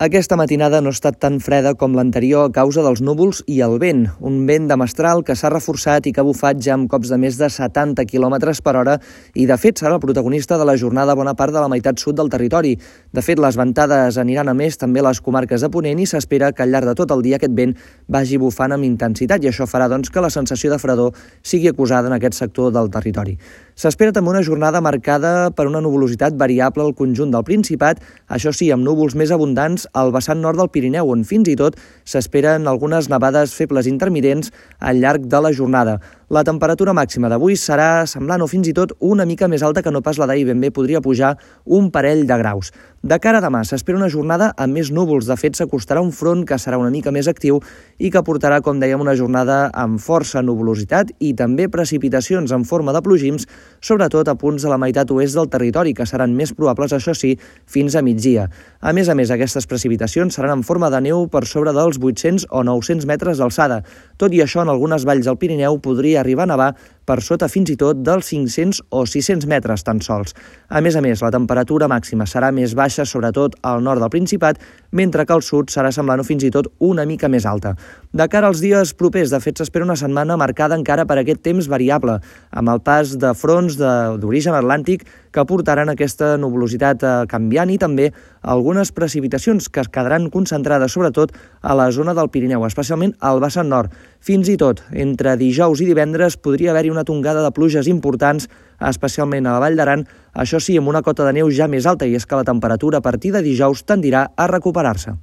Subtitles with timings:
[0.00, 3.74] Aquesta matinada no ha estat tan freda com l'anterior a causa dels núvols i el
[3.82, 7.10] vent, un vent de mestral que s'ha reforçat i que ha bufat ja amb cops
[7.12, 8.94] de més de 70 km per hora
[9.34, 12.16] i, de fet, serà el protagonista de la jornada bona part de la meitat sud
[12.16, 12.72] del territori.
[13.12, 16.48] De fet, les ventades aniran a més també a les comarques de Ponent i s'espera
[16.56, 17.76] que al llarg de tot el dia aquest vent
[18.08, 21.12] vagi bufant amb intensitat i això farà doncs, que la sensació de fredor
[21.42, 23.36] sigui acusada en aquest sector del territori.
[23.80, 28.68] S'espera també una jornada marcada per una nuvolositat variable al conjunt del Principat, això sí,
[28.74, 33.08] amb núvols més abundants al vessant nord del Pirineu, on fins i tot s'esperen algunes
[33.08, 34.52] nevades febles intermitents
[34.84, 35.96] al llarg de la jornada.
[36.30, 39.90] La temperatura màxima d'avui serà semblant o fins i tot una mica més alta que
[39.90, 41.32] no pas la d'ahir, ben bé podria pujar
[41.66, 42.70] un parell de graus.
[43.02, 45.26] De cara a demà s'espera una jornada amb més núvols.
[45.26, 47.58] De fet, s'acostarà un front que serà una mica més actiu
[47.98, 52.94] i que portarà, com dèiem, una jornada amb força nuvolositat i també precipitacions en forma
[52.94, 53.48] de plogims,
[53.80, 57.32] sobretot a punts de la meitat oest del territori, que seran més probables, això sí,
[57.66, 58.46] fins a migdia.
[58.78, 62.46] A més a més, aquestes precipitacions seran en forma de neu per sobre dels 800
[62.52, 63.80] o 900 metres d'alçada.
[64.20, 66.70] Tot i això, en algunes valls del Pirineu podria arribar a nevar
[67.10, 70.36] per sota fins i tot dels 500 o 600 metres tan sols.
[70.70, 74.60] A més a més, la temperatura màxima serà més baixa, sobretot al nord del Principat,
[74.94, 77.74] mentre que al sud serà semblant fins i tot una mica més alta.
[78.14, 81.66] De cara als dies propers, de fet, s'espera una setmana marcada encara per aquest temps
[81.70, 87.78] variable, amb el pas de fronts d'origen atlàntic que portaran aquesta nuvolositat eh, canviant i
[87.78, 88.10] també
[88.42, 93.70] algunes precipitacions que es quedaran concentrades sobretot a la zona del Pirineu, especialment al vessant
[93.70, 93.94] nord.
[94.20, 98.48] Fins i tot, entre dijous i divendres podria haver-hi una tongada de pluges importants,
[98.78, 102.06] especialment a la Vall d'Aran, això sí, amb una cota de neu ja més alta,
[102.06, 105.16] i és que la temperatura a partir de dijous tendirà a recuperar-se.